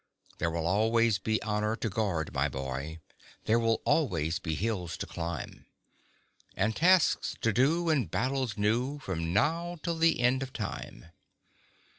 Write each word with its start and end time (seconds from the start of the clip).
There 0.39 0.49
will 0.49 0.65
always 0.65 1.19
be 1.19 1.39
honor 1.43 1.75
to 1.75 1.87
guard, 1.87 2.33
my 2.33 2.49
boy; 2.49 2.97
There 3.45 3.59
will 3.59 3.83
always 3.85 4.39
be 4.39 4.55
hills 4.55 4.97
to 4.97 5.05
climb, 5.05 5.67
And 6.55 6.75
tasks 6.75 7.35
to 7.41 7.53
do, 7.53 7.87
and 7.91 8.09
battles 8.09 8.57
new 8.57 8.97
From 8.97 9.31
now 9.31 9.77
till 9.83 9.99
the 9.99 10.19
end 10.19 10.41
of 10.41 10.53
time. 10.53 11.11